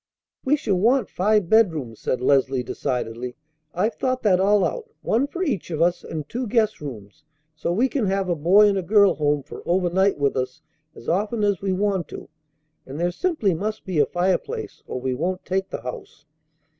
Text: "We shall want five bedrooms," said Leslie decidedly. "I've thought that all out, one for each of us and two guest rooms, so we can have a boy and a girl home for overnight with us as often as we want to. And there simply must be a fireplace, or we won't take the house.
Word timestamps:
"We 0.43 0.55
shall 0.55 0.79
want 0.79 1.11
five 1.11 1.47
bedrooms," 1.47 1.99
said 1.99 2.21
Leslie 2.21 2.63
decidedly. 2.63 3.35
"I've 3.71 3.93
thought 3.93 4.23
that 4.23 4.39
all 4.39 4.65
out, 4.65 4.89
one 5.03 5.27
for 5.27 5.43
each 5.43 5.69
of 5.69 5.79
us 5.79 6.03
and 6.03 6.27
two 6.27 6.47
guest 6.47 6.81
rooms, 6.81 7.23
so 7.55 7.71
we 7.71 7.87
can 7.87 8.07
have 8.07 8.27
a 8.27 8.33
boy 8.33 8.67
and 8.67 8.79
a 8.79 8.81
girl 8.81 9.13
home 9.13 9.43
for 9.43 9.61
overnight 9.63 10.17
with 10.17 10.35
us 10.35 10.63
as 10.95 11.07
often 11.07 11.43
as 11.43 11.61
we 11.61 11.71
want 11.71 12.07
to. 12.07 12.29
And 12.87 12.99
there 12.99 13.11
simply 13.11 13.53
must 13.53 13.85
be 13.85 13.99
a 13.99 14.07
fireplace, 14.07 14.81
or 14.87 14.99
we 14.99 15.13
won't 15.13 15.45
take 15.45 15.69
the 15.69 15.81
house. 15.81 16.25